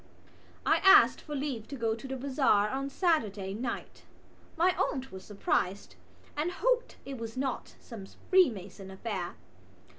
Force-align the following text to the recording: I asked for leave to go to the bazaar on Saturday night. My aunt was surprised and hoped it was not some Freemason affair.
I 0.65 0.77
asked 0.77 1.21
for 1.21 1.35
leave 1.35 1.67
to 1.67 1.75
go 1.75 1.93
to 1.93 2.07
the 2.07 2.17
bazaar 2.17 2.69
on 2.69 2.89
Saturday 2.89 3.53
night. 3.53 4.01
My 4.57 4.75
aunt 4.75 5.11
was 5.11 5.23
surprised 5.23 5.93
and 6.35 6.53
hoped 6.53 6.95
it 7.05 7.19
was 7.19 7.37
not 7.37 7.75
some 7.79 8.07
Freemason 8.31 8.89
affair. 8.89 9.35